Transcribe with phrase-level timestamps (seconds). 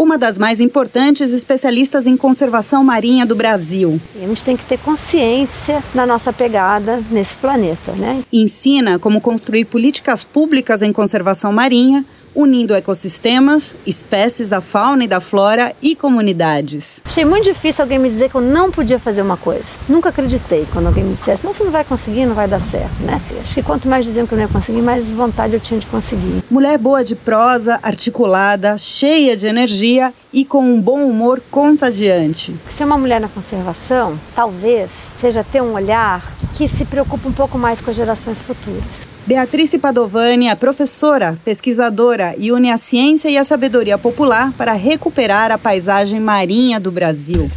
[0.00, 4.00] uma das mais importantes especialistas em conservação marinha do Brasil.
[4.16, 8.22] A gente tem que ter consciência na nossa pegada nesse planeta, né?
[8.32, 12.02] Ensina como construir políticas públicas em conservação marinha
[12.34, 17.02] unindo ecossistemas, espécies da fauna e da flora e comunidades.
[17.04, 19.64] Achei muito difícil alguém me dizer que eu não podia fazer uma coisa.
[19.88, 23.02] Nunca acreditei quando alguém me dissesse, não, você não vai conseguir, não vai dar certo,
[23.02, 23.20] né?
[23.40, 25.86] Acho que quanto mais diziam que eu não ia conseguir, mais vontade eu tinha de
[25.86, 26.42] conseguir.
[26.50, 32.54] Mulher boa de prosa, articulada, cheia de energia e com um bom humor contagiante.
[32.68, 37.58] Ser uma mulher na conservação, talvez, seja ter um olhar que se preocupa um pouco
[37.58, 39.09] mais com as gerações futuras.
[39.26, 45.52] Beatriz Padovani é professora, pesquisadora e une a ciência e a sabedoria popular para recuperar
[45.52, 47.48] a paisagem marinha do Brasil.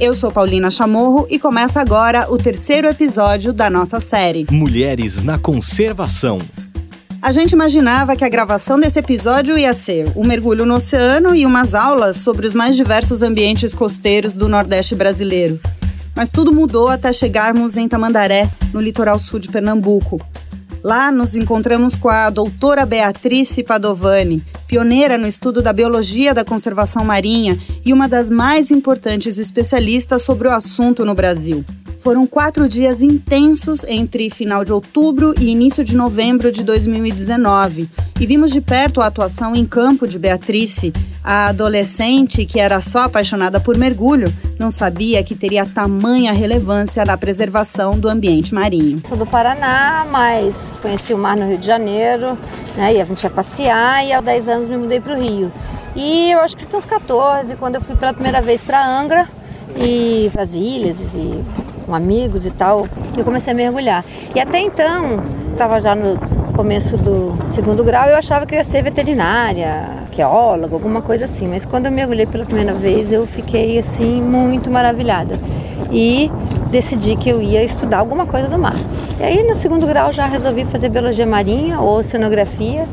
[0.00, 5.38] Eu sou Paulina Chamorro e começa agora o terceiro episódio da nossa série Mulheres na
[5.38, 6.38] Conservação.
[7.20, 11.44] A gente imaginava que a gravação desse episódio ia ser um mergulho no oceano e
[11.44, 15.58] umas aulas sobre os mais diversos ambientes costeiros do Nordeste brasileiro.
[16.14, 20.20] Mas tudo mudou até chegarmos em Tamandaré, no litoral sul de Pernambuco.
[20.84, 27.02] Lá nos encontramos com a doutora Beatrice Padovani, pioneira no estudo da biologia da conservação
[27.02, 31.64] marinha e uma das mais importantes especialistas sobre o assunto no Brasil.
[31.98, 37.88] Foram quatro dias intensos entre final de outubro e início de novembro de 2019
[38.20, 43.00] e vimos de perto a atuação em campo de Beatrice, a adolescente que era só
[43.04, 49.00] apaixonada por mergulho, não sabia que teria tamanha relevância na preservação do ambiente marinho.
[49.08, 52.38] Sou do Paraná, mas conheci o mar no Rio de Janeiro,
[52.76, 55.50] né, e a gente ia passear e aos 10 anos me mudei para o Rio.
[55.96, 59.28] E eu acho que tinha uns 14, quando eu fui pela primeira vez para Angra
[59.76, 61.44] e para as ilhas e
[61.84, 64.04] com amigos e tal, eu comecei a mergulhar.
[64.34, 66.18] E até então, estava já no
[66.54, 71.48] começo do segundo grau, eu achava que eu ia ser veterinária, arqueóloga, alguma coisa assim.
[71.48, 75.38] Mas quando eu mergulhei pela primeira vez, eu fiquei assim muito maravilhada.
[75.92, 76.30] E
[76.70, 78.76] decidi que eu ia estudar alguma coisa do mar.
[79.18, 82.86] E aí no segundo grau já resolvi fazer biologia marinha ou oceanografia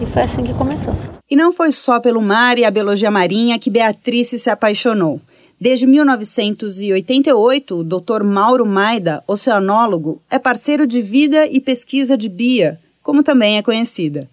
[0.00, 0.94] e foi assim que começou.
[1.30, 5.20] E não foi só pelo mar e a biologia marinha que Beatriz se apaixonou.
[5.60, 8.22] Desde 1988, o Dr.
[8.22, 14.28] Mauro Maida, oceanólogo, é parceiro de vida e pesquisa de Bia, como também é conhecida.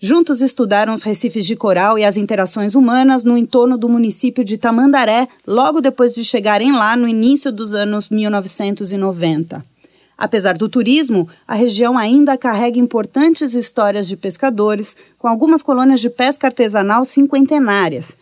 [0.00, 4.56] Juntos estudaram os recifes de coral e as interações humanas no entorno do município de
[4.56, 9.62] Tamandaré, logo depois de chegarem lá no início dos anos 1990.
[10.16, 16.08] Apesar do turismo, a região ainda carrega importantes histórias de pescadores, com algumas colônias de
[16.08, 18.16] pesca artesanal cinquentenárias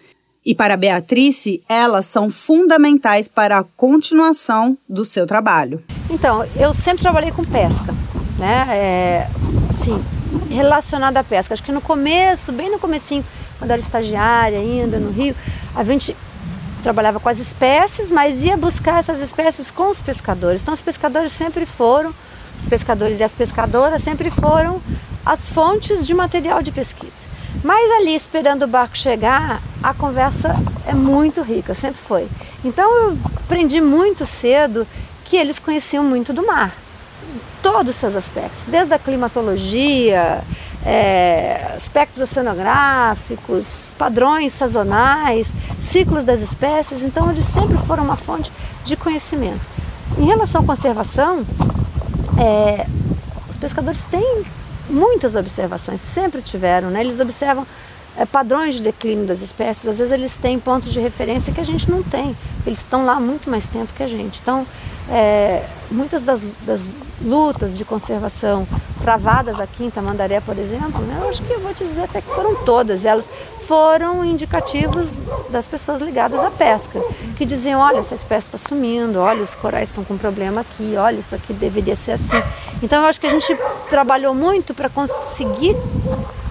[0.44, 5.82] e para Beatrice, elas são fundamentais para a continuação do seu trabalho.
[6.10, 7.94] Então, eu sempre trabalhei com pesca,
[8.38, 8.66] né?
[8.70, 9.28] É,
[9.70, 10.04] assim,
[10.50, 11.54] relacionada à pesca.
[11.54, 13.24] Acho que no começo, bem no comecinho,
[13.58, 15.34] quando era estagiária ainda no Rio,
[15.74, 16.14] a gente
[16.82, 20.60] trabalhava com as espécies, mas ia buscar essas espécies com os pescadores.
[20.60, 22.14] Então, os pescadores sempre foram,
[22.60, 24.80] os pescadores e as pescadoras sempre foram
[25.24, 27.33] as fontes de material de pesquisa.
[27.62, 30.54] Mas ali esperando o barco chegar, a conversa
[30.86, 32.28] é muito rica, sempre foi.
[32.64, 34.86] Então eu aprendi muito cedo
[35.24, 36.74] que eles conheciam muito do mar,
[37.62, 40.42] todos os seus aspectos, desde a climatologia,
[40.84, 47.02] é, aspectos oceanográficos, padrões sazonais, ciclos das espécies.
[47.02, 48.52] Então eles sempre foram uma fonte
[48.84, 49.60] de conhecimento.
[50.18, 51.44] Em relação à conservação,
[52.38, 52.86] é,
[53.48, 54.44] os pescadores têm
[54.88, 57.00] muitas observações, sempre tiveram, né?
[57.00, 57.66] Eles observam
[58.16, 61.64] é, padrões de declínio das espécies, às vezes eles têm pontos de referência que a
[61.64, 62.36] gente não tem,
[62.66, 64.40] eles estão lá muito mais tempo que a gente.
[64.40, 64.66] Então,
[65.08, 66.88] é, muitas das, das,
[67.22, 68.66] lutas de conservação
[69.00, 72.20] travadas aqui em Tamandaré, por exemplo, né, eu acho que eu vou te dizer até
[72.20, 73.28] que foram todas elas,
[73.62, 77.00] foram indicativos das pessoas ligadas à pesca,
[77.36, 81.20] que diziam, olha, essa espécie está sumindo, olha, os corais estão com problema aqui, olha,
[81.20, 82.42] isso aqui deveria ser assim.
[82.82, 83.56] Então eu acho que a gente
[83.88, 85.76] trabalhou muito para conseguir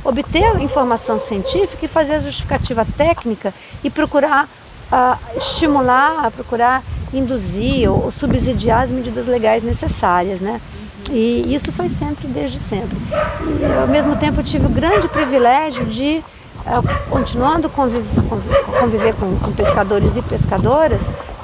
[0.04, 3.54] obter informação científica e fazer a justificativa técnica
[3.84, 4.50] e procurar
[4.92, 10.60] uh, estimular, procurar induzir ou, subsidiar as medidas legais necessárias, né?
[11.12, 12.98] E isso foi sempre, desde sempre.
[13.62, 16.24] E, ao mesmo tempo, eu tive o grande privilégio de,
[16.66, 18.24] uh, continuando conviver,
[18.80, 21.02] conviver com, com pescadores e pescadoras,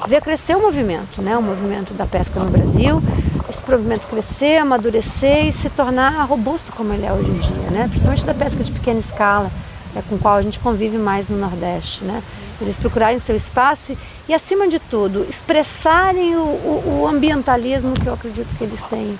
[0.08, 1.36] ver crescer o movimento, né?
[1.36, 3.02] o movimento da pesca no Brasil,
[3.48, 7.86] esse movimento crescer, amadurecer e se tornar robusto como ele é hoje em dia, né?
[7.88, 9.50] principalmente da pesca de pequena escala,
[9.94, 12.02] é, com qual a gente convive mais no Nordeste.
[12.04, 12.22] Né?
[12.60, 13.96] Eles procurarem seu espaço
[14.28, 19.18] e, acima de tudo, expressarem o, o, o ambientalismo que eu acredito que eles têm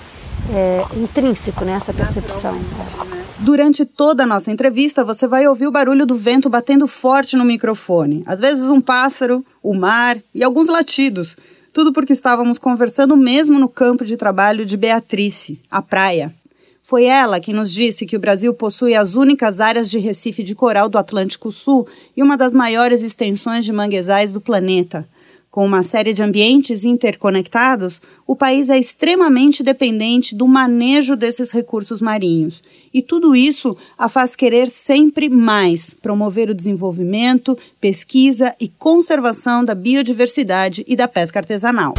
[0.53, 2.53] é, intrínseco nessa percepção.
[2.53, 3.25] Né?
[3.39, 7.45] Durante toda a nossa entrevista, você vai ouvir o barulho do vento batendo forte no
[7.45, 8.23] microfone.
[8.25, 11.35] Às vezes um pássaro, o mar e alguns latidos.
[11.73, 16.33] Tudo porque estávamos conversando mesmo no campo de trabalho de Beatrice, a praia.
[16.83, 20.55] Foi ela quem nos disse que o Brasil possui as únicas áreas de recife de
[20.55, 21.87] coral do Atlântico Sul
[22.17, 25.07] e uma das maiores extensões de manguezais do planeta.
[25.51, 32.01] Com uma série de ambientes interconectados, o país é extremamente dependente do manejo desses recursos
[32.01, 32.63] marinhos.
[32.93, 39.75] E tudo isso a faz querer sempre mais promover o desenvolvimento, pesquisa e conservação da
[39.75, 41.95] biodiversidade e da pesca artesanal.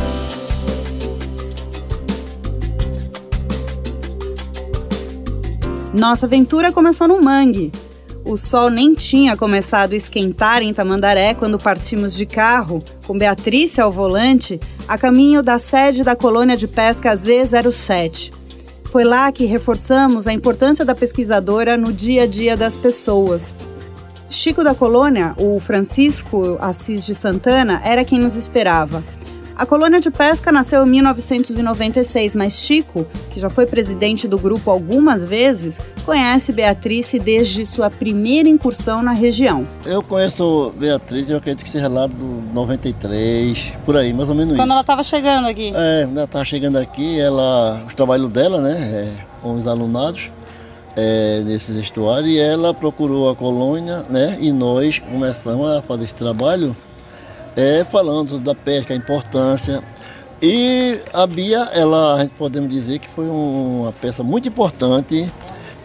[5.92, 7.70] Nossa aventura começou no mangue,
[8.24, 13.78] o sol nem tinha começado a esquentar em Tamandaré quando partimos de carro, com Beatriz
[13.80, 18.32] ao volante, a caminho da sede da colônia de pesca Z07.
[18.84, 23.56] Foi lá que reforçamos a importância da pesquisadora no dia a dia das pessoas.
[24.30, 29.02] Chico da colônia, o Francisco Assis de Santana, era quem nos esperava.
[29.62, 34.68] A colônia de pesca nasceu em 1996, mas Chico, que já foi presidente do grupo
[34.68, 39.64] algumas vezes, conhece Beatriz desde sua primeira incursão na região.
[39.86, 44.56] Eu conheço Beatriz, eu acredito que seja lá do 93, por aí, mais ou menos
[44.56, 44.72] Quando isso.
[44.72, 45.72] ela estava chegando aqui?
[45.76, 50.28] É, ela estava chegando aqui, ela, o trabalho dela, né, é, com os alunados,
[50.96, 56.16] é, desses estuários, e ela procurou a colônia, né, e nós começamos a fazer esse
[56.16, 56.74] trabalho
[57.56, 59.82] é, falando da pesca, a importância.
[60.40, 65.26] E a Bia, ela, a gente podemos dizer que foi uma peça muito importante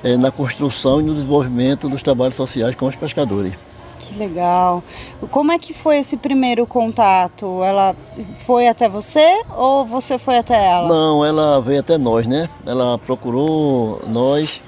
[0.04, 3.54] é, na construção e no desenvolvimento dos trabalhos sociais com os pescadores.
[4.00, 4.84] Que legal.
[5.32, 7.62] Como é que foi esse primeiro contato?
[7.64, 7.96] Ela
[8.38, 10.88] foi até você ou você foi até ela?
[10.88, 12.50] Não, ela veio até nós, né?
[12.66, 14.62] Ela procurou nós,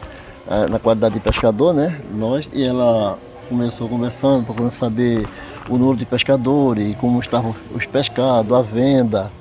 [0.47, 1.99] é, na qualidade de pescador, né?
[2.11, 3.17] Nós, e ela
[3.47, 5.25] começou conversando, procurando saber
[5.69, 9.31] o número de pescadores, como estavam os pescados, a venda,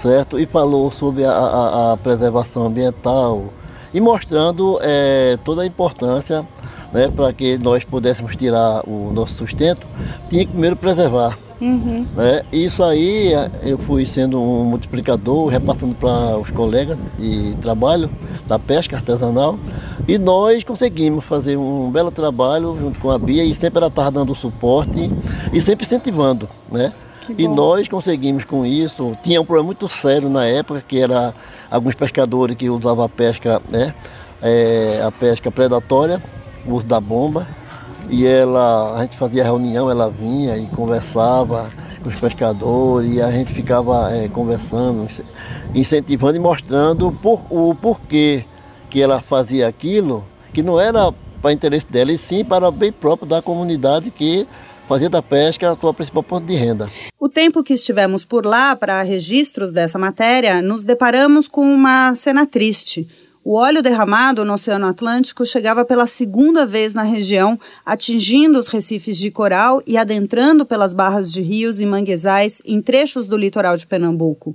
[0.00, 0.38] certo?
[0.38, 3.46] E falou sobre a, a, a preservação ambiental
[3.92, 6.46] e mostrando é, toda a importância
[6.92, 9.86] né, para que nós pudéssemos tirar o nosso sustento,
[10.28, 11.38] tinha que primeiro preservar.
[11.62, 12.04] Uhum.
[12.16, 12.42] Né?
[12.52, 13.32] Isso aí
[13.62, 18.10] eu fui sendo um multiplicador, repassando para os colegas de trabalho
[18.48, 19.56] da pesca artesanal
[20.08, 24.10] e nós conseguimos fazer um belo trabalho junto com a Bia e sempre ela estava
[24.10, 25.08] dando suporte
[25.52, 26.92] e sempre incentivando, né?
[27.38, 29.16] E nós conseguimos com isso.
[29.22, 31.32] Tinha um problema muito sério na época, que era
[31.70, 33.94] alguns pescadores que usavam a pesca, né?
[34.42, 36.20] É, a pesca predatória,
[36.66, 37.46] o uso da bomba.
[38.12, 41.70] E ela, a gente fazia reunião, ela vinha e conversava
[42.04, 45.08] com os pescadores, e a gente ficava é, conversando,
[45.74, 48.44] incentivando e mostrando por, o porquê
[48.90, 50.22] que ela fazia aquilo,
[50.52, 51.10] que não era
[51.40, 54.46] para interesse dela, e sim para o bem próprio da comunidade que
[54.86, 56.90] fazia da pesca a sua principal ponto de renda.
[57.18, 62.44] O tempo que estivemos por lá para registros dessa matéria, nos deparamos com uma cena
[62.44, 63.08] triste.
[63.44, 69.18] O óleo derramado no Oceano Atlântico chegava pela segunda vez na região, atingindo os recifes
[69.18, 73.84] de coral e adentrando pelas barras de rios e manguezais em trechos do litoral de
[73.84, 74.54] Pernambuco.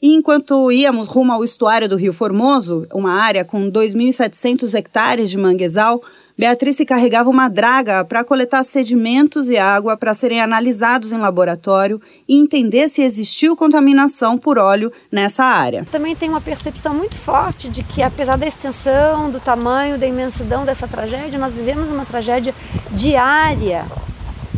[0.00, 5.36] E enquanto íamos rumo ao estuário do Rio Formoso, uma área com 2.700 hectares de
[5.36, 6.00] manguezal,
[6.38, 12.36] Beatriz carregava uma draga para coletar sedimentos e água para serem analisados em laboratório e
[12.36, 15.84] entender se existiu contaminação por óleo nessa área.
[15.90, 20.64] Também tem uma percepção muito forte de que, apesar da extensão, do tamanho, da imensidão
[20.64, 22.54] dessa tragédia, nós vivemos uma tragédia
[22.92, 23.84] diária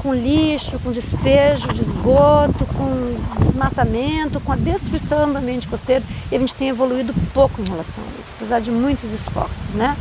[0.02, 6.37] com lixo, com despejo de esgoto, com desmatamento, com a destruição do ambiente costeiro e
[6.37, 9.96] a gente tem evoluído pouco em relação a isso, apesar de muitos esforços, né?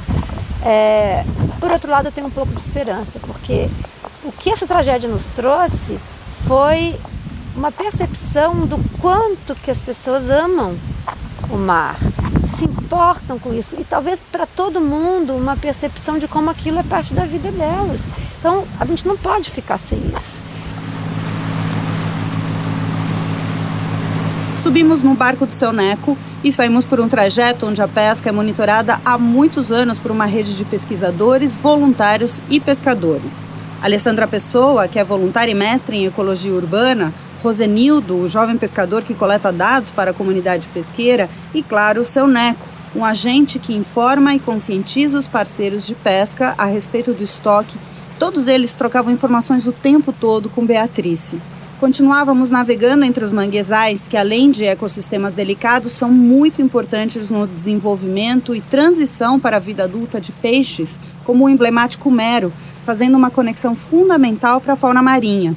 [0.64, 1.24] É,
[1.60, 3.70] por outro lado, eu tenho um pouco de esperança, porque
[4.24, 5.98] o que essa tragédia nos trouxe
[6.48, 7.00] foi
[7.56, 10.78] uma percepção do quanto que as pessoas amam
[11.50, 11.98] o mar,
[12.58, 16.84] se importam com isso e talvez para todo mundo uma percepção de como aquilo é
[16.84, 18.02] parte da vida delas.
[18.40, 20.40] Então a gente não pode ficar sem isso.
[24.58, 28.32] Subimos no barco do seu Neco e saímos por um trajeto onde a pesca é
[28.32, 33.44] monitorada há muitos anos por uma rede de pesquisadores, voluntários e pescadores.
[33.82, 39.14] Alessandra Pessoa, que é voluntária e mestre em ecologia urbana, Rosenildo, o jovem pescador que
[39.14, 44.36] coleta dados para a comunidade pesqueira, e, claro, o seu Neco, um agente que informa
[44.36, 47.78] e conscientiza os parceiros de pesca a respeito do estoque.
[48.18, 51.40] Todos eles trocavam informações o tempo todo com Beatrice.
[51.80, 58.54] Continuávamos navegando entre os manguezais, que além de ecossistemas delicados, são muito importantes no desenvolvimento
[58.54, 62.52] e transição para a vida adulta de peixes, como o emblemático mero,
[62.84, 65.56] fazendo uma conexão fundamental para a fauna marinha.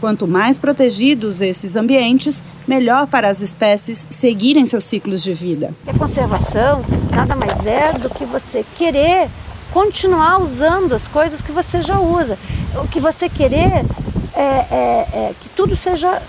[0.00, 5.74] Quanto mais protegidos esses ambientes, melhor para as espécies seguirem seus ciclos de vida.
[5.86, 6.82] A conservação
[7.14, 9.28] nada mais é do que você querer
[9.70, 12.38] continuar usando as coisas que você já usa.
[12.82, 13.84] O que você querer
[14.34, 16.22] é, é, é que tudo seja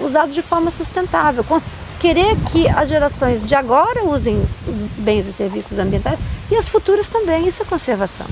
[0.00, 1.44] usado de forma sustentável.
[2.00, 6.18] Querer que as gerações de agora usem os bens e serviços ambientais
[6.50, 7.46] e as futuras também.
[7.46, 8.26] Isso é conservação.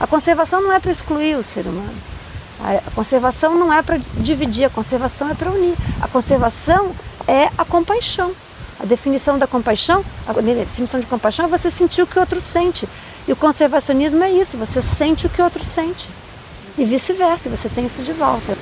[0.00, 1.94] A conservação não é para excluir o ser humano.
[2.58, 5.74] A conservação não é para dividir, a conservação é para unir.
[6.00, 6.92] A conservação
[7.28, 8.32] é a compaixão.
[8.80, 12.40] A definição da compaixão, a definição de compaixão é você sentir o que o outro
[12.40, 12.88] sente.
[13.28, 16.08] E o conservacionismo é isso, você sente o que o outro sente.
[16.78, 18.56] E vice-versa, você tem isso de volta.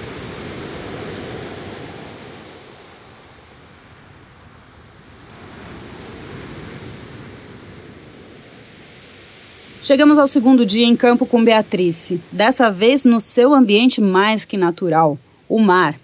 [9.80, 14.56] Chegamos ao segundo dia em campo com Beatrice, dessa vez no seu ambiente mais que
[14.56, 15.16] natural,
[15.48, 15.98] o mar.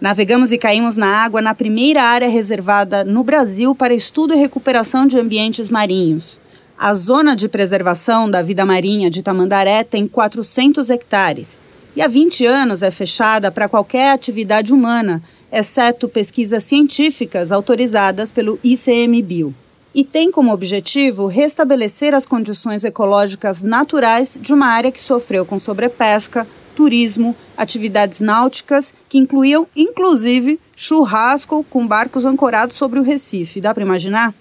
[0.00, 5.06] Navegamos e caímos na água na primeira área reservada no Brasil para estudo e recuperação
[5.06, 6.40] de ambientes marinhos.
[6.82, 11.58] A zona de preservação da vida marinha de Tamandaré tem 400 hectares
[11.94, 15.22] e há 20 anos é fechada para qualquer atividade humana,
[15.52, 19.54] exceto pesquisas científicas autorizadas pelo ICMBio.
[19.94, 25.58] E tem como objetivo restabelecer as condições ecológicas naturais de uma área que sofreu com
[25.58, 33.60] sobrepesca, turismo, atividades náuticas, que incluíam inclusive churrasco com barcos ancorados sobre o Recife.
[33.60, 34.34] Dá para imaginar?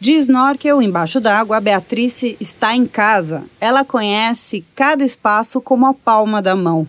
[0.00, 3.42] De snorkel embaixo d'água, a Beatrice está em casa.
[3.60, 6.86] Ela conhece cada espaço como a palma da mão.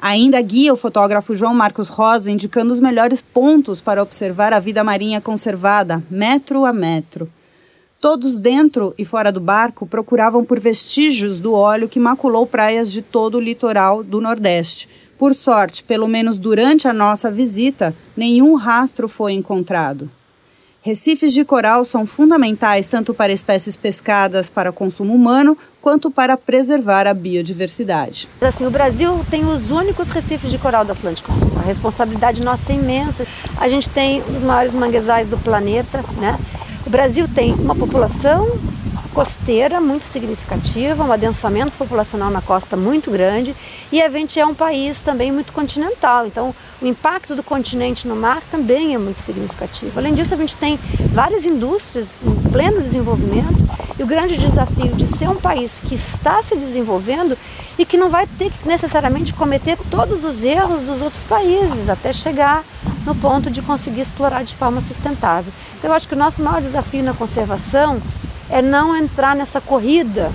[0.00, 4.82] Ainda guia o fotógrafo João Marcos Rosa indicando os melhores pontos para observar a vida
[4.82, 7.28] marinha conservada, metro a metro.
[8.00, 13.02] Todos dentro e fora do barco procuravam por vestígios do óleo que maculou praias de
[13.02, 14.88] todo o litoral do Nordeste.
[15.18, 20.10] Por sorte, pelo menos durante a nossa visita, nenhum rastro foi encontrado.
[20.84, 27.06] Recifes de coral são fundamentais tanto para espécies pescadas para consumo humano quanto para preservar
[27.06, 28.28] a biodiversidade.
[28.38, 31.50] Assim, o Brasil tem os únicos recifes de coral do Atlântico Sul.
[31.56, 33.26] A responsabilidade nossa é imensa.
[33.56, 36.38] A gente tem dos maiores manguezais do planeta, né?
[36.86, 38.46] O Brasil tem uma população
[39.14, 43.54] costeira muito significativa, um adensamento populacional na costa muito grande
[43.92, 46.52] e a gente é um país também muito continental, então
[46.82, 49.92] o impacto do continente no mar também é muito significativo.
[49.96, 50.76] Além disso, a gente tem
[51.12, 53.54] várias indústrias em pleno desenvolvimento
[53.96, 57.38] e o grande desafio de ser um país que está se desenvolvendo
[57.78, 62.12] e que não vai ter que necessariamente cometer todos os erros dos outros países até
[62.12, 62.64] chegar
[63.06, 65.52] no ponto de conseguir explorar de forma sustentável.
[65.78, 68.00] Então, eu acho que o nosso maior desafio na conservação
[68.50, 70.32] é não entrar nessa corrida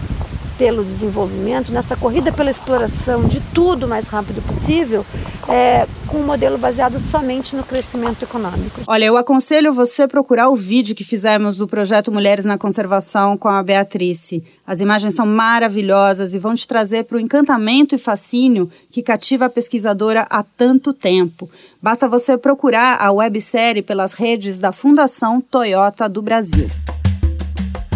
[0.59, 5.05] pelo desenvolvimento, nessa corrida pela exploração de tudo o mais rápido possível,
[5.47, 8.81] é, com um modelo baseado somente no crescimento econômico.
[8.85, 13.47] Olha, eu aconselho você procurar o vídeo que fizemos do projeto Mulheres na Conservação com
[13.47, 14.43] a Beatrice.
[14.67, 19.45] As imagens são maravilhosas e vão te trazer para o encantamento e fascínio que cativa
[19.45, 21.49] a pesquisadora há tanto tempo.
[21.81, 26.67] Basta você procurar a websérie pelas redes da Fundação Toyota do Brasil.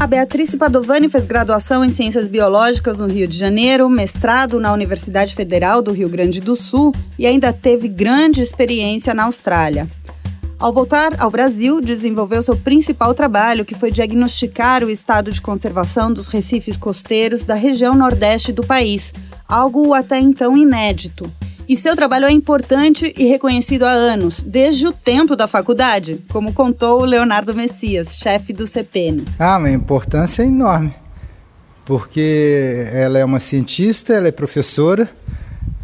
[0.04, 5.34] A Beatriz Padovani fez graduação em Ciências Biológicas no Rio de Janeiro, mestrado na Universidade
[5.34, 9.88] Federal do Rio Grande do Sul e ainda teve grande experiência na Austrália.
[10.60, 16.12] Ao voltar ao Brasil, desenvolveu seu principal trabalho, que foi diagnosticar o estado de conservação
[16.12, 19.14] dos recifes costeiros da região nordeste do país,
[19.48, 21.32] algo até então inédito.
[21.68, 26.54] E seu trabalho é importante e reconhecido há anos, desde o tempo da faculdade, como
[26.54, 29.26] contou o Leonardo Messias, chefe do CPN.
[29.40, 30.94] Ah, a importância é enorme,
[31.86, 35.10] porque ela é uma cientista, ela é professora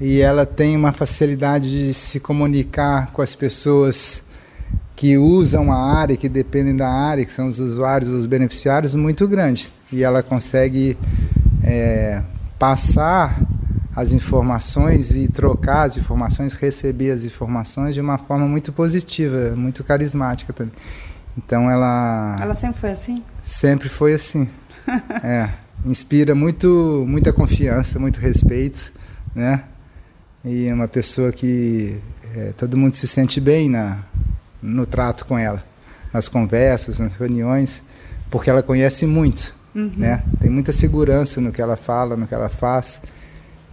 [0.02, 4.24] e ela tem uma facilidade de se comunicar com as pessoas
[4.96, 9.26] que usam a área, que dependem da área, que são os usuários, os beneficiários, muito
[9.30, 9.72] grande.
[9.94, 10.98] E ela consegue
[11.64, 12.22] é,
[12.58, 13.42] passar
[14.00, 19.84] as informações e trocar as informações, receber as informações de uma forma muito positiva, muito
[19.84, 20.74] carismática também.
[21.38, 22.36] Então ela.
[22.40, 23.24] Ela sempre foi assim?
[23.42, 24.50] Sempre foi assim.
[25.24, 25.50] é.
[25.86, 28.92] Inspira muito, muita confiança, muito respeito,
[29.36, 29.64] né?
[30.44, 32.00] E é uma pessoa que
[32.36, 33.98] é, todo mundo se sente bem na,
[34.62, 35.64] no trato com ela,
[36.14, 37.82] nas conversas, nas reuniões,
[38.30, 39.92] porque ela conhece muito, uhum.
[39.96, 40.24] né?
[40.40, 43.02] Tem muita segurança no que ela fala, no que ela faz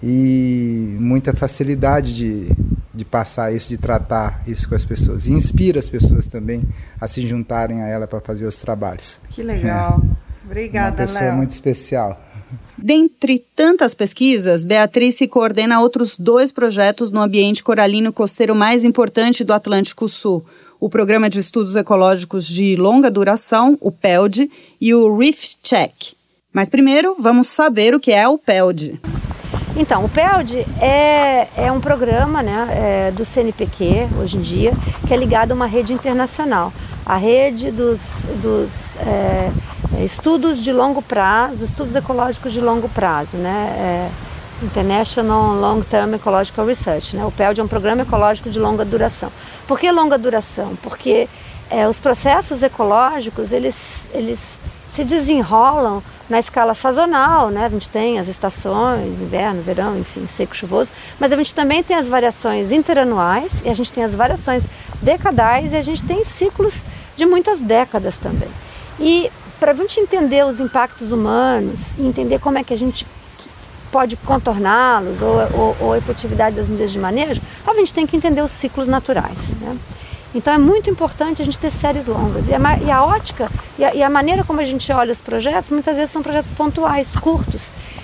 [0.03, 2.49] e muita facilidade de,
[2.95, 5.27] de passar isso, de tratar isso com as pessoas.
[5.27, 6.63] E inspira as pessoas também
[7.01, 9.21] a se juntarem a ela para fazer os trabalhos.
[9.31, 10.01] Que legal.
[10.23, 10.27] É.
[10.47, 11.37] Obrigada, Uma pessoa Léo.
[11.37, 12.21] muito especial.
[12.79, 19.53] Dentre tantas pesquisas, Beatriz coordena outros dois projetos no ambiente coralino costeiro mais importante do
[19.53, 20.45] Atlântico Sul:
[20.79, 24.49] o Programa de Estudos Ecológicos de Longa Duração, o PELD,
[24.81, 26.15] e o Reef Check.
[26.53, 29.01] Mas primeiro, vamos saber o que é o PELD.
[29.79, 34.73] Então, o PELD é, é um programa né, é, do CNPq, hoje em dia,
[35.07, 36.73] que é ligado a uma rede internacional.
[37.05, 39.53] A rede dos, dos é,
[40.03, 44.11] estudos de longo prazo, estudos ecológicos de longo prazo, né?
[44.63, 47.15] É, International Long Term Ecological Research.
[47.15, 47.23] Né?
[47.27, 49.31] O PELD é um programa ecológico de longa duração.
[49.69, 50.75] Por que longa duração?
[50.83, 51.29] Porque
[51.69, 54.59] é, os processos ecológicos, eles, eles
[54.97, 57.67] se desenrolam na escala sazonal, né?
[57.67, 61.95] A gente tem as estações, inverno, verão, enfim, seco, chuvoso, mas a gente também tem
[61.95, 64.67] as variações interanuais e a gente tem as variações
[65.03, 66.83] decadais e a gente tem ciclos
[67.15, 68.49] de muitas décadas também.
[68.99, 73.07] E para a gente entender os impactos humanos e entender como é que a gente
[73.93, 78.17] pode contorná-los ou, ou, ou, a efetividade das medidas de manejo, a gente tem que
[78.17, 79.57] entender os ciclos naturais.
[79.61, 79.77] Né?
[80.37, 82.47] Então é muito importante a gente ter séries longas.
[82.47, 85.23] E a, e a ótica e a, e a, maneira como a gente olha os
[85.23, 87.63] projetos, muitas vezes são projetos pontuais, curtos.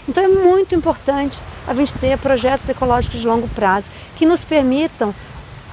[0.08, 5.14] Então é muito importante a gente ter projetos ecológicos de longo prazo que nos permitam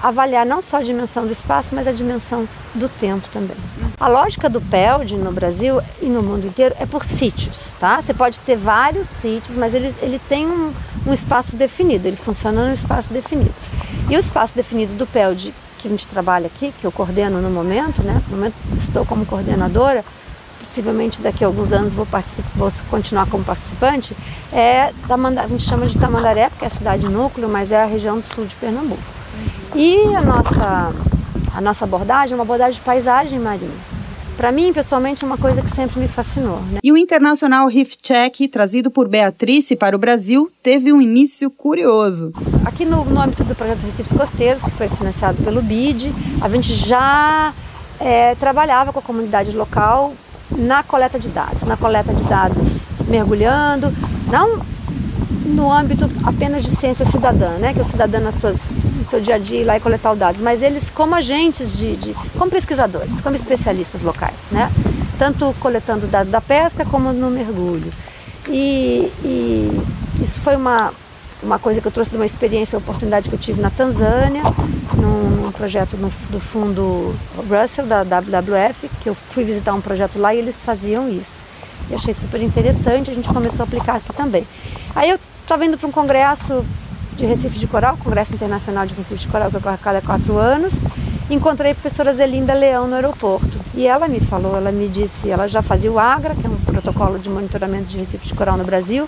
[0.03, 3.55] avaliar não só a dimensão do espaço, mas a dimensão do tempo também.
[3.97, 8.01] A lógica do PELD no Brasil e no mundo inteiro é por sítios, tá?
[8.01, 10.73] Você pode ter vários sítios, mas ele, ele tem um,
[11.07, 13.55] um espaço definido, ele funciona no espaço definido.
[14.09, 17.49] E o espaço definido do PELD que a gente trabalha aqui, que eu coordeno no
[17.49, 18.21] momento, né?
[18.29, 20.03] No momento estou como coordenadora,
[20.59, 22.05] possivelmente daqui a alguns anos vou,
[22.55, 24.15] vou continuar como participante,
[24.51, 27.85] é Tamanda, a gente chama de Tamandaré, porque é a cidade núcleo, mas é a
[27.85, 29.01] região sul de Pernambuco.
[29.73, 30.93] E a nossa,
[31.55, 33.71] a nossa abordagem é uma abordagem de paisagem marinha.
[34.39, 36.61] Para mim, pessoalmente, é uma coisa que sempre me fascinou.
[36.71, 36.79] Né?
[36.81, 42.31] E o Internacional Reef Check, trazido por Beatrice para o Brasil, teve um início curioso.
[42.79, 46.73] Aqui no, no âmbito do projeto Recifes Costeiros, que foi financiado pelo BID, a gente
[46.73, 47.53] já
[47.99, 50.13] é, trabalhava com a comunidade local
[50.49, 53.93] na coleta de dados, na coleta de dados mergulhando,
[54.31, 54.61] não
[55.47, 58.55] no âmbito apenas de ciência cidadã, né, que o cidadão nas suas,
[58.97, 61.77] no seu dia a dia ir lá e coletar os dados, mas eles como agentes
[61.77, 64.71] de, de, como pesquisadores, como especialistas locais, né,
[65.17, 67.91] tanto coletando dados da pesca como no mergulho.
[68.47, 69.81] E, e
[70.23, 70.93] isso foi uma,
[71.41, 74.43] uma coisa que eu trouxe de uma experiência, uma oportunidade que eu tive na Tanzânia,
[74.95, 77.15] num, num projeto no, do fundo
[77.49, 81.41] Russell, da WWF, que eu fui visitar um projeto lá e eles faziam isso.
[81.89, 84.45] E achei super interessante, a gente começou a aplicar aqui também.
[84.95, 86.63] Aí eu estava indo para um congresso
[87.15, 90.37] de Recife de Coral, Congresso Internacional de Recife de Coral, que ocorre a cada quatro
[90.37, 90.73] anos.
[91.29, 93.59] Encontrei a professora Zelinda Leão no aeroporto.
[93.73, 96.55] E ela me falou, ela me disse, ela já fazia o AGRA, que é um
[96.55, 99.07] protocolo de monitoramento de Recife de Coral no Brasil.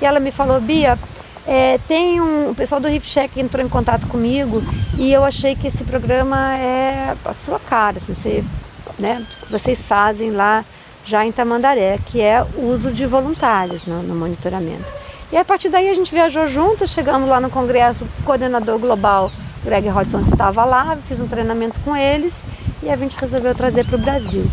[0.00, 0.98] E ela me falou, Bia,
[1.46, 4.62] é, tem um o pessoal do Reef Check entrou em contato comigo
[4.98, 8.44] e eu achei que esse programa é a sua cara, assim, você,
[8.98, 10.64] né, vocês fazem lá
[11.04, 14.84] já em Tamandaré, que é o uso de voluntários no, no monitoramento.
[15.32, 19.32] E a partir daí a gente viajou juntas, chegamos lá no congresso, o coordenador global
[19.64, 22.42] Greg Hodgson estava lá, fiz um treinamento com eles
[22.82, 24.44] e a gente resolveu trazer para o Brasil.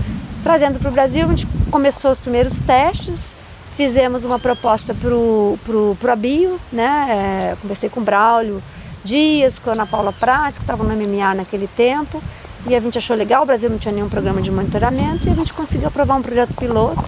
[0.41, 3.35] Trazendo para o Brasil, a gente começou os primeiros testes,
[3.79, 7.53] fizemos uma proposta para o Abio, né?
[7.53, 8.61] É, conversei com o Braulio
[9.05, 12.21] Dias, com a Ana Paula Prates, que estavam no MMA naquele tempo,
[12.67, 15.33] e a gente achou legal, o Brasil não tinha nenhum programa de monitoramento, e a
[15.33, 17.05] gente conseguiu aprovar um projeto piloto,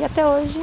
[0.00, 0.58] e até hoje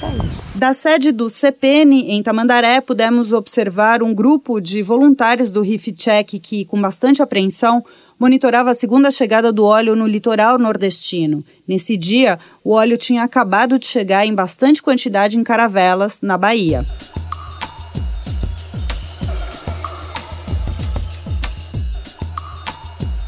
[0.00, 0.12] Tá
[0.54, 6.38] da sede do CPN em Tamandaré, pudemos observar um grupo de voluntários do Reef Check
[6.40, 7.84] que, com bastante apreensão,
[8.16, 11.44] monitorava a segunda chegada do óleo no litoral nordestino.
[11.66, 16.86] Nesse dia, o óleo tinha acabado de chegar em bastante quantidade em caravelas, na Bahia.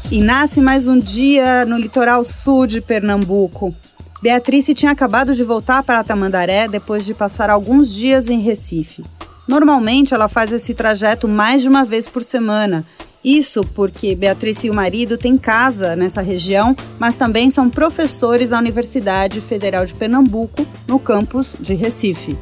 [0.09, 3.75] E nasce mais um dia no litoral sul de Pernambuco.
[4.23, 9.03] Beatrice tinha acabado de voltar para Tamandaré depois de passar alguns dias em Recife.
[9.45, 12.85] Normalmente ela faz esse trajeto mais de uma vez por semana.
[13.21, 18.59] Isso porque Beatriz e o marido têm casa nessa região, mas também são professores da
[18.59, 22.37] Universidade Federal de Pernambuco, no campus de Recife.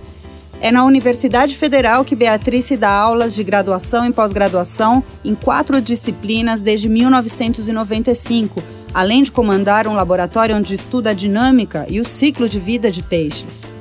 [0.60, 6.62] É na Universidade Federal que Beatriz dá aulas de graduação e pós-graduação em quatro disciplinas
[6.62, 8.62] desde 1995
[8.94, 13.02] além de comandar um laboratório onde estuda a dinâmica e o ciclo de vida de
[13.02, 13.72] peixes.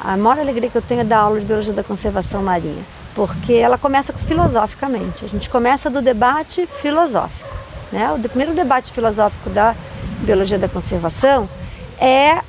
[0.00, 2.82] A maior alegria que eu tenho é dar aula de biologia da conservação marinha.
[3.14, 5.24] porque ela começa filosoficamente.
[5.24, 7.48] A gente começa do debate filosófico.
[7.90, 8.12] Né?
[8.12, 9.74] O primeiro debate filosófico da
[10.20, 11.48] biologia da conservação
[11.98, 12.42] é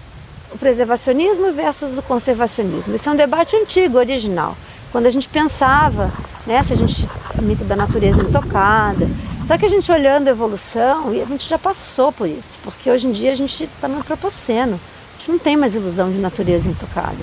[0.52, 2.96] o preservacionismo versus o conservacionismo.
[2.96, 4.58] Isso é um debate antigo, original.
[4.92, 6.12] Quando a gente pensava,
[6.46, 7.08] né, se a gente
[7.42, 9.08] mito da natureza intocada.
[9.48, 12.92] Só que a gente olhando a evolução, e a gente já passou por isso, porque
[12.92, 14.78] hoje em dia a gente está no antropoceno.
[15.16, 17.16] A gente não tem mais ilusão de natureza intocada.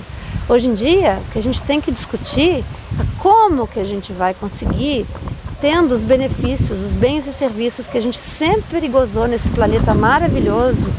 [0.49, 2.63] Hoje em dia, o que a gente tem que discutir
[2.99, 5.05] é como que a gente vai conseguir
[5.61, 10.89] tendo os benefícios, os bens e serviços que a gente sempre gozou nesse planeta maravilhoso,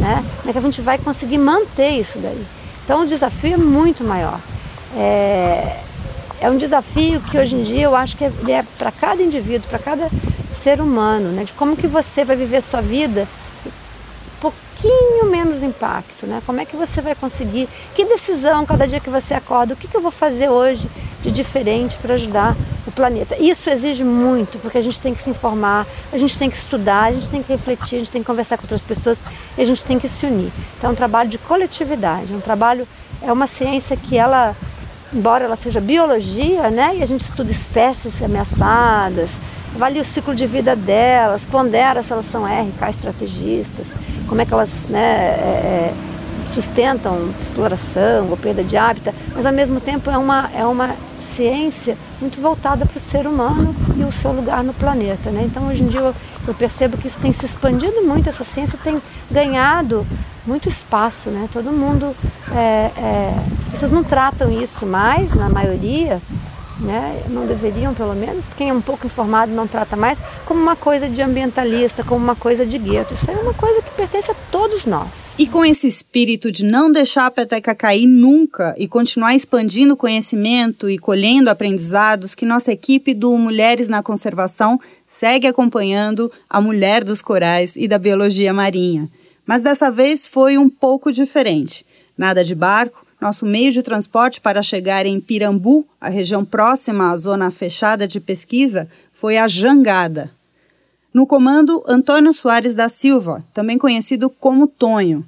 [0.00, 0.24] né?
[0.38, 2.44] Como é que a gente vai conseguir manter isso daí?
[2.84, 4.40] Então o desafio é muito maior.
[4.96, 5.78] É,
[6.42, 9.68] é um desafio que hoje em dia eu acho que é, é para cada indivíduo,
[9.70, 10.10] para cada
[10.56, 11.44] ser humano, né?
[11.44, 13.28] De como que você vai viver a sua vida
[14.40, 16.42] pouquinho menos impacto, né?
[16.44, 17.68] Como é que você vai conseguir?
[17.94, 19.74] Que decisão cada dia que você acorda?
[19.74, 20.90] O que, que eu vou fazer hoje
[21.22, 23.36] de diferente para ajudar o planeta?
[23.38, 27.04] Isso exige muito, porque a gente tem que se informar, a gente tem que estudar,
[27.04, 29.20] a gente tem que refletir, a gente tem que conversar com outras pessoas
[29.56, 30.50] e a gente tem que se unir.
[30.76, 32.88] Então é um trabalho de coletividade, é um trabalho,
[33.22, 34.56] é uma ciência que ela
[35.12, 39.30] embora ela seja biologia, né, e a gente estuda espécies ameaçadas,
[39.74, 43.86] avalia o ciclo de vida delas, pondera se elas são RK estrategistas,
[44.28, 45.44] como é que elas né, é,
[45.90, 45.94] é,
[46.52, 51.96] sustentam exploração ou perda de hábitat, mas ao mesmo tempo é uma, é uma ciência
[52.20, 55.30] muito voltada para o ser humano e o seu lugar no planeta.
[55.30, 55.44] Né?
[55.44, 56.14] Então hoje em dia eu,
[56.46, 60.06] eu percebo que isso tem se expandido muito, essa ciência tem ganhado
[60.46, 61.48] muito espaço, né?
[61.52, 62.14] Todo mundo,
[62.50, 66.20] é, é, as pessoas não tratam isso mais, na maioria,
[66.80, 67.22] né?
[67.28, 71.08] não deveriam pelo menos, quem é um pouco informado não trata mais, como uma coisa
[71.08, 73.14] de ambientalista, como uma coisa de gueto.
[73.14, 75.08] Isso é uma coisa que pertence a todos nós.
[75.38, 80.90] E com esse espírito de não deixar a peteca cair nunca e continuar expandindo conhecimento
[80.90, 87.22] e colhendo aprendizados, que nossa equipe do Mulheres na Conservação segue acompanhando a mulher dos
[87.22, 89.08] corais e da biologia marinha.
[89.46, 91.84] Mas dessa vez foi um pouco diferente.
[92.16, 97.16] Nada de barco, nosso meio de transporte para chegar em Pirambu, a região próxima à
[97.16, 100.28] zona fechada de pesquisa, foi a jangada.
[101.14, 105.24] No comando, Antônio Soares da Silva, também conhecido como Tonho.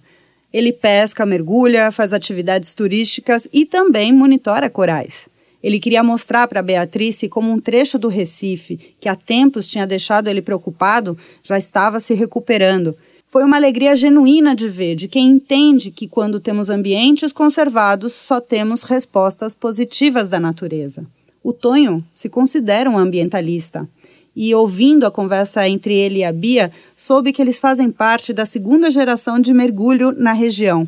[0.52, 5.28] Ele pesca, mergulha, faz atividades turísticas e também monitora corais.
[5.62, 10.26] Ele queria mostrar para Beatrice como um trecho do Recife, que há tempos tinha deixado
[10.26, 12.96] ele preocupado, já estava se recuperando
[13.34, 18.40] foi uma alegria genuína de ver, de quem entende que quando temos ambientes conservados, só
[18.40, 21.04] temos respostas positivas da natureza.
[21.42, 23.88] O Tonho se considera um ambientalista.
[24.36, 28.46] E ouvindo a conversa entre ele e a Bia, soube que eles fazem parte da
[28.46, 30.86] segunda geração de mergulho na região.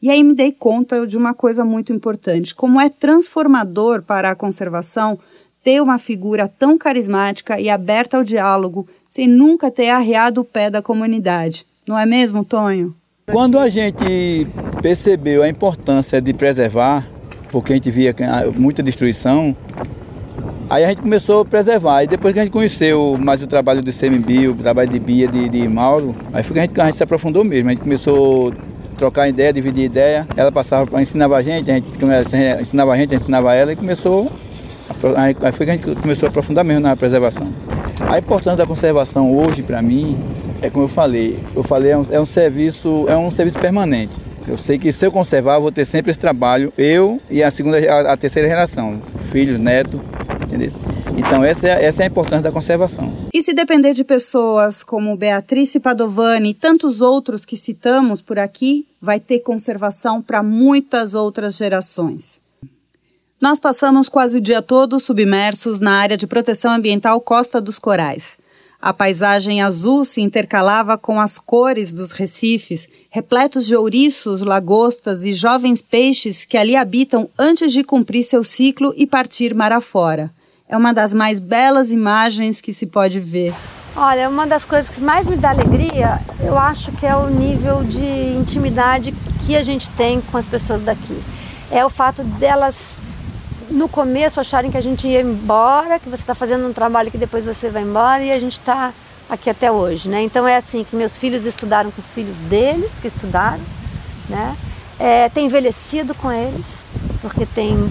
[0.00, 4.36] E aí me dei conta de uma coisa muito importante: como é transformador para a
[4.36, 5.18] conservação
[5.64, 10.70] ter uma figura tão carismática e aberta ao diálogo, sem nunca ter arreado o pé
[10.70, 11.68] da comunidade.
[11.86, 12.94] Não é mesmo, Tonho?
[13.30, 14.46] Quando a gente
[14.82, 17.06] percebeu a importância de preservar,
[17.50, 18.14] porque a gente via
[18.56, 19.56] muita destruição,
[20.68, 22.04] aí a gente começou a preservar.
[22.04, 25.28] E depois que a gente conheceu mais o trabalho do CMBio, o trabalho de Bia,
[25.28, 27.68] de, de Mauro, aí foi que a gente, a gente se aprofundou mesmo.
[27.68, 30.26] A gente começou a trocar ideia, dividir ideia.
[30.36, 31.88] Ela passava, ensinava a gente, a gente
[32.60, 34.30] ensinava a gente, ensinava ela e começou.
[35.16, 37.48] Aí foi que a gente começou a aprofundar mesmo na preservação.
[38.08, 40.18] A importância da conservação hoje, para mim,
[40.62, 44.18] é como eu falei, eu falei, é um, é um, serviço, é um serviço permanente.
[44.46, 47.50] Eu sei que se eu conservar, eu vou ter sempre esse trabalho, eu e a
[47.50, 50.00] segunda, a, a terceira geração, filhos, netos,
[50.44, 50.70] entendeu?
[51.16, 53.12] Então essa é, essa é a importância da conservação.
[53.32, 58.86] E se depender de pessoas como Beatriz Padovani e tantos outros que citamos por aqui,
[59.00, 62.40] vai ter conservação para muitas outras gerações.
[63.40, 68.39] Nós passamos quase o dia todo submersos na área de proteção ambiental Costa dos Corais.
[68.82, 75.34] A paisagem azul se intercalava com as cores dos recifes, repletos de ouriços, lagostas e
[75.34, 80.30] jovens peixes que ali habitam antes de cumprir seu ciclo e partir mar afora.
[80.66, 83.54] É uma das mais belas imagens que se pode ver.
[83.94, 87.84] Olha, uma das coisas que mais me dá alegria, eu acho que é o nível
[87.84, 89.12] de intimidade
[89.44, 91.20] que a gente tem com as pessoas daqui.
[91.70, 92.99] É o fato delas
[93.70, 97.18] no começo acharem que a gente ia embora, que você está fazendo um trabalho que
[97.18, 98.92] depois você vai embora e a gente está
[99.28, 100.22] aqui até hoje, né?
[100.22, 103.60] Então é assim que meus filhos estudaram com os filhos deles, que estudaram,
[104.28, 104.56] né?
[104.98, 106.66] É, tem envelhecido com eles,
[107.22, 107.90] porque tem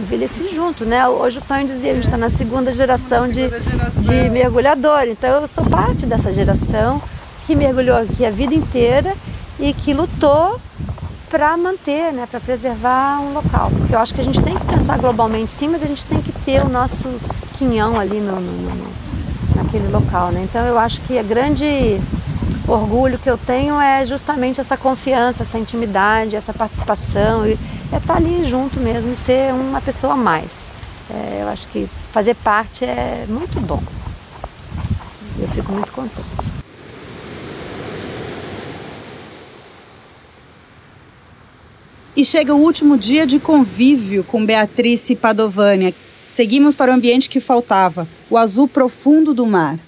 [0.00, 1.06] envelheci junto, né?
[1.08, 3.48] Hoje o Tonho dizia, a gente está na segunda geração, de,
[4.00, 7.02] de mergulhador, então eu sou parte dessa geração
[7.46, 9.14] que mergulhou aqui a vida inteira
[9.58, 10.60] e que lutou
[11.34, 13.68] para manter, né, para preservar um local.
[13.76, 16.22] Porque eu acho que a gente tem que pensar globalmente sim, mas a gente tem
[16.22, 17.08] que ter o nosso
[17.58, 18.86] quinhão ali no, no, no,
[19.56, 20.30] naquele local.
[20.30, 20.46] Né?
[20.48, 22.00] Então eu acho que a grande
[22.68, 27.58] orgulho que eu tenho é justamente essa confiança, essa intimidade, essa participação, e
[27.92, 30.70] é estar ali junto mesmo e ser uma pessoa a mais.
[31.10, 33.82] É, eu acho que fazer parte é muito bom.
[35.40, 36.53] Eu fico muito contente.
[42.16, 45.92] E chega o último dia de convívio com Beatriz e Padovânia.
[46.30, 49.80] Seguimos para o ambiente que faltava, o azul profundo do mar.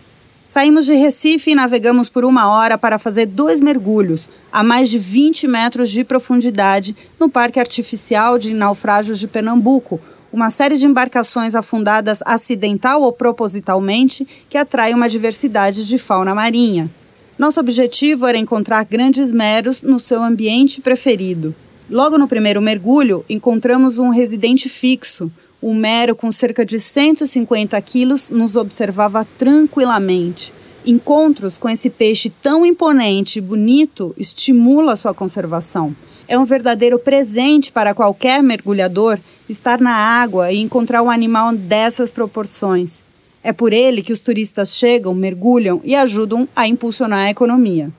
[0.45, 4.99] Saímos de Recife e navegamos por uma hora para fazer dois mergulhos, a mais de
[4.99, 10.01] 20 metros de profundidade, no Parque Artificial de Naufrágios de Pernambuco,
[10.33, 16.91] uma série de embarcações afundadas acidental ou propositalmente que atrai uma diversidade de fauna marinha.
[17.39, 21.55] Nosso objetivo era encontrar grandes meros no seu ambiente preferido.
[21.89, 25.31] Logo no primeiro mergulho, encontramos um residente fixo,
[25.63, 30.53] o Mero, com cerca de 150 quilos, nos observava tranquilamente.
[30.85, 35.95] Encontros com esse peixe tão imponente e bonito estimula sua conservação.
[36.29, 39.19] É um verdadeiro presente para qualquer mergulhador
[39.49, 43.03] estar na água e encontrar um animal dessas proporções.
[43.45, 47.93] É por ele que os turistas chegam, mergulham e ajudam a impulsionar a economia.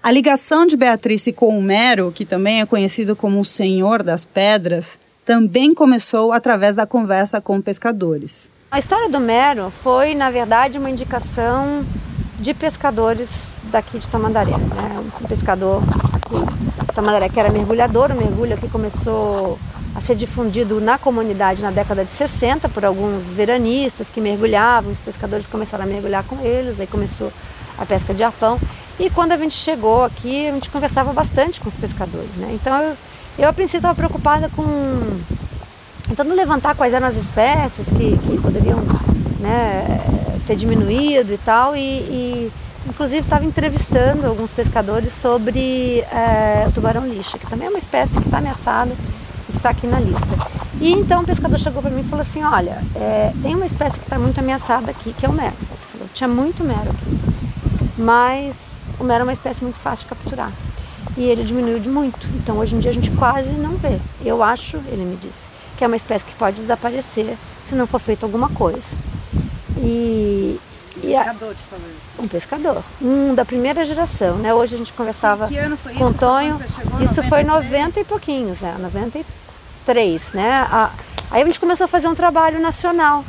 [0.00, 4.24] A ligação de Beatriz com o Mero, que também é conhecido como o Senhor das
[4.24, 8.48] Pedras, também começou através da conversa com pescadores.
[8.70, 11.84] A história do Mero foi, na verdade, uma indicação
[12.38, 14.52] de pescadores daqui de Tamandaré.
[14.52, 15.04] Né?
[15.20, 15.82] Um pescador
[16.12, 19.58] aqui de Tamandaré que era mergulhador, o mergulho aqui começou
[19.94, 25.00] a ser difundido na comunidade na década de 60 por alguns veranistas que mergulhavam, os
[25.00, 27.32] pescadores começaram a mergulhar com eles, aí começou
[27.76, 28.60] a pesca de arpão.
[28.98, 32.30] E quando a gente chegou aqui, a gente conversava bastante com os pescadores.
[32.36, 32.50] Né?
[32.52, 32.96] Então eu
[33.38, 34.64] eu, a princípio, estava preocupada com.
[36.08, 38.78] tentando levantar quais eram as espécies que, que poderiam
[39.38, 40.00] né,
[40.44, 41.76] ter diminuído e tal.
[41.76, 42.52] E, e
[42.88, 48.14] inclusive, estava entrevistando alguns pescadores sobre é, o tubarão lixa, que também é uma espécie
[48.14, 48.90] que está ameaçada
[49.48, 50.26] e que está aqui na lista.
[50.80, 54.00] E então o pescador chegou para mim e falou assim: Olha, é, tem uma espécie
[54.00, 55.54] que está muito ameaçada aqui, que é o mero.
[55.92, 57.18] Falou, Tinha muito mero aqui,
[57.96, 58.67] mas
[58.98, 60.52] o mero é uma espécie muito fácil de capturar
[61.16, 62.28] e ele diminuiu de muito.
[62.36, 63.98] Então hoje em dia a gente quase não vê.
[64.24, 67.36] Eu acho, ele me disse, que é uma espécie que pode desaparecer
[67.68, 68.82] se não for feito alguma coisa.
[69.78, 70.58] E,
[70.96, 72.22] um pescador te falou isso?
[72.22, 74.52] Um pescador, um da primeira geração, né?
[74.52, 75.48] Hoje a gente conversava
[75.96, 76.60] com o Tonho.
[77.00, 78.76] Isso foi 90 e pouquinhos, né?
[78.80, 80.66] 93, né?
[80.70, 80.90] A,
[81.30, 83.24] aí a gente começou a fazer um trabalho nacional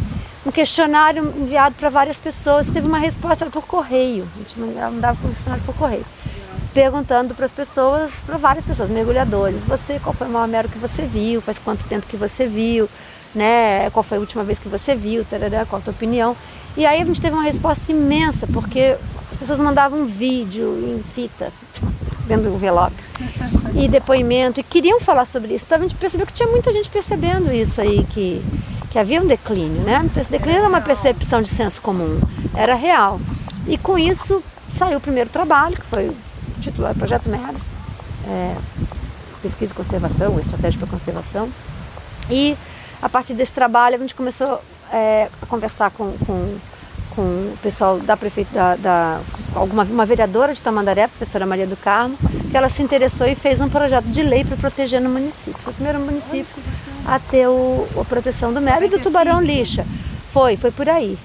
[0.46, 2.70] um questionário enviado para várias pessoas.
[2.70, 4.28] Teve uma resposta por correio.
[4.36, 6.06] A gente mandava um questionário por correio
[6.74, 10.78] perguntando para as pessoas, para várias pessoas, mergulhadores, você qual foi o maior mero que
[10.78, 12.88] você viu, faz quanto tempo que você viu,
[13.34, 13.90] né?
[13.90, 16.36] Qual foi a última vez que você viu, tarará, qual a tua opinião?
[16.78, 18.96] E aí a gente teve uma resposta imensa, porque
[19.32, 21.52] as pessoas mandavam um vídeo em fita,
[22.28, 22.96] dentro do envelope,
[23.76, 25.66] e depoimento, e queriam falar sobre isso.
[25.66, 28.44] Então a gente percebeu que tinha muita gente percebendo isso aí, que,
[28.90, 30.02] que havia um declínio, né?
[30.04, 32.20] Então esse declínio era uma percepção de senso comum,
[32.56, 33.20] era real.
[33.68, 34.44] E com isso
[34.78, 36.12] saiu o primeiro trabalho, que foi
[36.60, 37.64] titular Projeto Meros,
[38.28, 38.56] é,
[39.42, 41.50] Pesquisa e Conservação, Estratégia para Conservação.
[42.30, 42.58] E
[43.02, 46.58] a partir desse trabalho a gente começou é, a conversar com, com,
[47.16, 49.22] com o pessoal da prefeitura, da, da,
[49.54, 52.18] alguma, uma vereadora de Tamandaré, a professora Maria do Carmo,
[52.50, 55.60] que ela se interessou e fez um projeto de lei para proteger no município.
[55.62, 56.64] Foi o primeiro município
[57.10, 59.86] a ter o, a proteção do mero e do tubarão lixa.
[60.30, 61.18] Foi, foi por aí.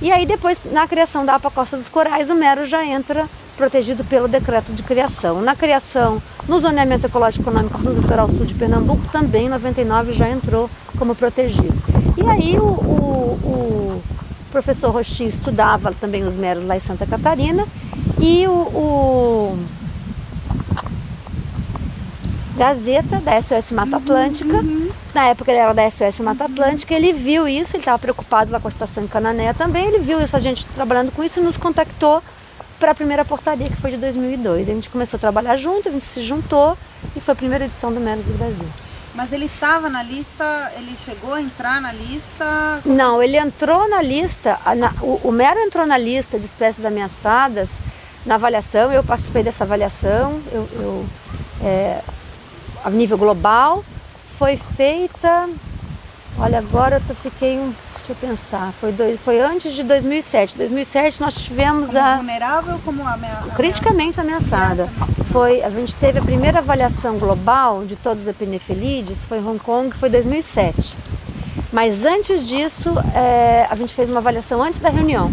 [0.00, 3.26] E aí depois, na criação da APA Costa dos Corais, o mero já entra
[3.56, 5.42] protegido pelo decreto de criação.
[5.42, 10.28] Na criação, no zoneamento ecológico econômico do litoral sul de Pernambuco, também em 99 já
[10.28, 11.74] entrou como protegido.
[12.16, 14.02] E aí o, o, o
[14.50, 17.66] professor Roxinho estudava também os meros lá em Santa Catarina
[18.20, 19.58] e o, o
[22.62, 24.58] Gazeta da SOS Mata Atlântica.
[24.58, 24.88] Uhum.
[25.12, 28.60] Na época ele era da SOS Mata Atlântica, ele viu isso, ele estava preocupado lá
[28.60, 31.56] com a estação Canané também, ele viu isso, a gente trabalhando com isso e nos
[31.56, 32.22] contactou
[32.78, 34.68] para a primeira portaria, que foi de 2002.
[34.68, 36.78] A gente começou a trabalhar junto, a gente se juntou
[37.16, 38.68] e foi a primeira edição do Menos do Brasil.
[39.12, 42.80] Mas ele estava na lista, ele chegou a entrar na lista?
[42.84, 47.72] Não, ele entrou na lista, na, o, o, Mero entrou na lista de espécies ameaçadas
[48.24, 51.06] na avaliação, eu participei dessa avaliação, eu, eu
[51.60, 52.00] é,
[52.84, 53.84] a nível global,
[54.26, 55.48] foi feita,
[56.38, 60.56] olha agora eu fiquei um Deixa eu pensar, foi, dois, foi antes de 2007.
[60.56, 62.16] 2007 nós tivemos como a.
[62.16, 63.52] Vulnerável como ameaçada?
[63.52, 64.88] Criticamente ameaçada.
[65.26, 69.60] Foi, a gente teve a primeira avaliação global de todos os epinefelides, foi em Hong
[69.60, 70.96] Kong, foi 2007.
[71.72, 75.30] Mas antes disso, é, a gente fez uma avaliação antes da reunião.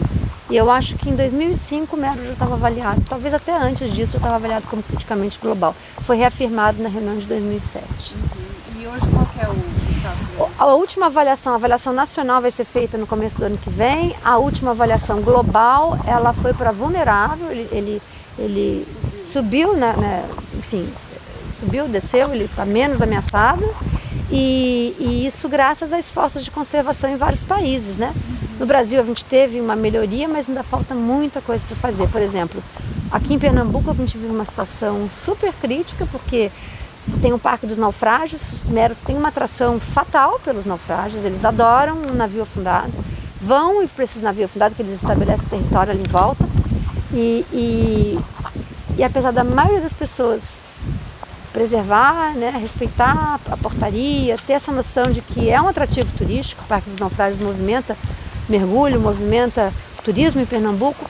[0.50, 4.14] E eu acho que em 2005 o Mero já estava avaliado, talvez até antes disso
[4.14, 5.76] já estava avaliado como criticamente global.
[6.02, 8.16] Foi reafirmado na reunião de 2007.
[8.16, 8.82] Uhum.
[8.82, 10.52] E hoje qual é o estado?
[10.58, 14.16] A última avaliação, a avaliação nacional vai ser feita no começo do ano que vem.
[14.24, 18.02] A última avaliação global, ela foi para vulnerável, ele, ele,
[18.38, 18.88] ele
[19.32, 20.26] subiu, né, né,
[20.58, 20.92] enfim,
[21.60, 23.64] subiu, desceu, ele está menos ameaçado.
[24.32, 28.14] E, e, isso graças a esforços de conservação em vários países, né?
[28.60, 32.10] No Brasil a gente teve uma melhoria, mas ainda falta muita coisa para fazer.
[32.10, 32.62] Por exemplo,
[33.10, 36.52] aqui em Pernambuco a gente vive uma situação super crítica, porque
[37.22, 41.98] tem o Parque dos Naufrágios, os meros têm uma atração fatal pelos naufrágios, eles adoram
[42.12, 42.91] um navio afundado,
[43.39, 46.45] vão para esses navios afundados, que eles estabelecem território ali em volta,
[47.13, 48.19] e, e,
[48.98, 50.52] e apesar da maioria das pessoas
[51.54, 56.67] preservar, né, respeitar a portaria, ter essa noção de que é um atrativo turístico, o
[56.67, 57.98] Parque dos Naufrágios movimenta
[58.50, 59.72] mergulho, movimenta
[60.04, 61.10] turismo em Pernambuco,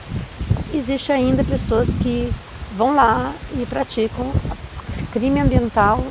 [0.74, 2.30] existe ainda pessoas que
[2.76, 4.30] vão lá e praticam
[4.92, 6.04] esse crime ambiental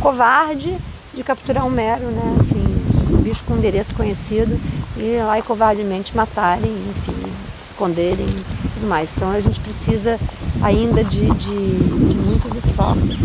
[0.00, 0.76] covarde
[1.14, 4.58] de capturar um mero, né, assim, um bicho com endereço conhecido
[4.96, 7.14] e ir lá e covardemente matarem, enfim,
[7.64, 9.10] esconderem e tudo mais.
[9.14, 10.18] Então a gente precisa
[10.62, 13.18] ainda de, de, de muitos esforços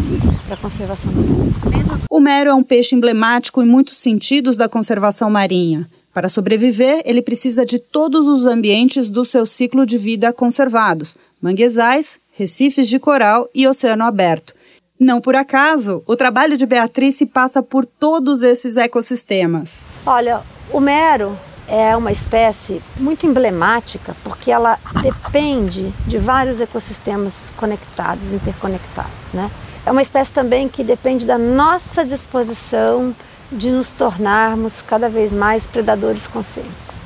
[0.46, 2.02] para a conservação do mero.
[2.10, 5.88] O mero é um peixe emblemático em muitos sentidos da conservação marinha.
[6.18, 12.18] Para sobreviver, ele precisa de todos os ambientes do seu ciclo de vida conservados: manguezais,
[12.36, 14.56] recifes de coral e oceano aberto.
[15.00, 19.82] Não por acaso, o trabalho de Beatriz passa por todos esses ecossistemas.
[20.08, 20.42] Olha,
[20.74, 29.34] o mero é uma espécie muito emblemática porque ela depende de vários ecossistemas conectados, interconectados,
[29.36, 29.52] né?
[29.86, 33.16] É uma espécie também que depende da nossa disposição
[33.52, 37.02] de nos tornarmos cada vez mais predadores conscientes.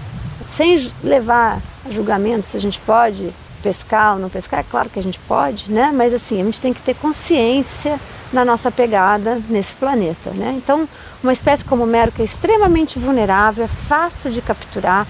[0.50, 5.00] Sem levar a julgamento se a gente pode pescar ou não pescar, é claro que
[5.00, 5.92] a gente pode, né?
[5.94, 8.00] Mas assim, a gente tem que ter consciência
[8.34, 10.54] na nossa pegada nesse planeta, né?
[10.58, 10.88] Então,
[11.22, 15.06] uma espécie como o mero que é extremamente vulnerável, é fácil de capturar,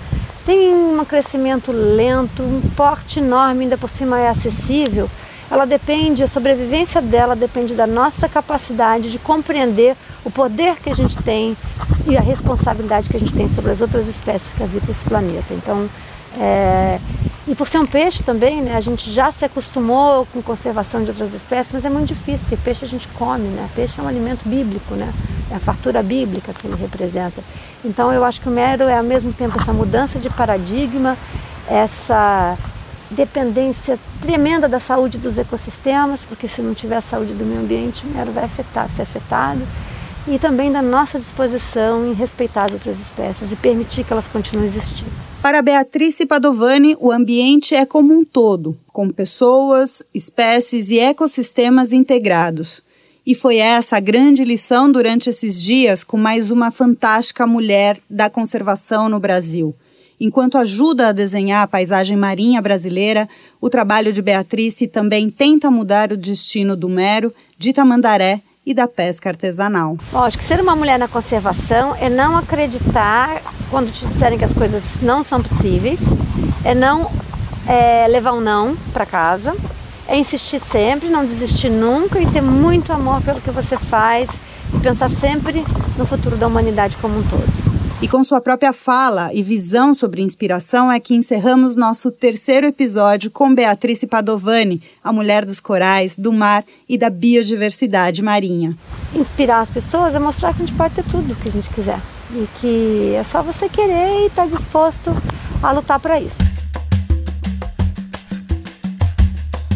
[0.46, 5.10] tem um crescimento lento, um porte enorme, ainda por cima é acessível.
[5.52, 10.96] Ela depende, a sobrevivência dela depende da nossa capacidade de compreender o poder que a
[10.96, 11.58] gente tem
[12.08, 15.54] e a responsabilidade que a gente tem sobre as outras espécies que habitam esse planeta.
[15.54, 15.90] Então,
[16.40, 17.00] é,
[17.46, 21.10] e por ser um peixe também, né, a gente já se acostumou com conservação de
[21.10, 23.68] outras espécies, mas é muito difícil, porque peixe a gente come, né?
[23.76, 25.12] Peixe é um alimento bíblico, né?
[25.52, 27.42] É a fartura bíblica que ele representa.
[27.84, 31.18] Então eu acho que o mero é ao mesmo tempo essa mudança de paradigma,
[31.68, 32.58] essa
[33.12, 38.06] dependência tremenda da saúde dos ecossistemas, porque se não tiver a saúde do meio ambiente,
[38.06, 39.62] o mero vai afetar, ser afetado
[40.28, 44.68] e também da nossa disposição em respeitar as outras espécies e permitir que elas continuem
[44.68, 45.12] existindo.
[45.42, 52.84] Para Beatriz Padovani, o ambiente é como um todo, com pessoas, espécies e ecossistemas integrados.
[53.26, 58.30] E foi essa a grande lição durante esses dias com mais uma fantástica mulher da
[58.30, 59.76] conservação no Brasil.
[60.24, 63.28] Enquanto ajuda a desenhar a paisagem marinha brasileira,
[63.60, 68.88] o trabalho de Beatriz também tenta mudar o destino do mero, de Tamandaré e da
[68.88, 69.98] pesca artesanal.
[70.14, 74.84] Lógico, ser uma mulher na conservação é não acreditar quando te disserem que as coisas
[75.02, 76.02] não são possíveis,
[76.64, 77.12] é não
[77.68, 79.56] é, levar um não para casa,
[80.08, 84.30] é insistir sempre, não desistir nunca e ter muito amor pelo que você faz
[84.72, 85.66] e pensar sempre
[85.98, 87.71] no futuro da humanidade como um todo.
[88.02, 93.30] E com sua própria fala e visão sobre inspiração é que encerramos nosso terceiro episódio
[93.30, 98.76] com Beatrice Padovani, a mulher dos corais, do mar e da biodiversidade marinha.
[99.14, 102.00] Inspirar as pessoas é mostrar que a gente pode ter tudo que a gente quiser
[102.34, 105.12] e que é só você querer e estar tá disposto
[105.62, 106.51] a lutar para isso.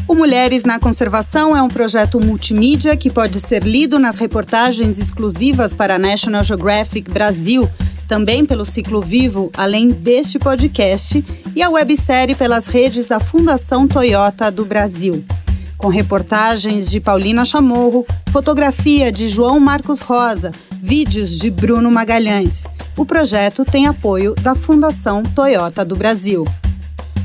[0.08, 5.74] O Mulheres na Conservação é um projeto multimídia que pode ser lido nas reportagens exclusivas
[5.74, 7.68] para a National Geographic Brasil
[8.08, 11.24] também pelo Ciclo Vivo, além deste podcast,
[11.56, 15.26] e a websérie pelas redes da Fundação Toyota do Brasil.
[15.76, 22.66] Com reportagens de Paulina Chamorro, fotografia de João Marcos Rosa, vídeos de Bruno Magalhães.
[22.96, 26.46] O projeto tem apoio da Fundação Toyota do Brasil.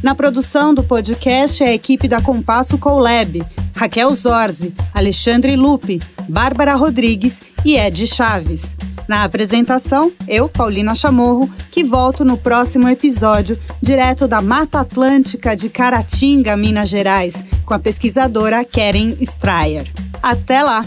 [0.03, 3.44] Na produção do podcast é a equipe da Compasso Colab,
[3.76, 8.74] Raquel Zorzi, Alexandre Lupe, Bárbara Rodrigues e Ed Chaves.
[9.07, 15.68] Na apresentação, eu, Paulina Chamorro, que volto no próximo episódio, direto da Mata Atlântica de
[15.68, 19.86] Caratinga, Minas Gerais, com a pesquisadora Karen Strayer.
[20.22, 20.86] Até lá!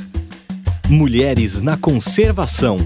[0.90, 2.78] Mulheres na Conservação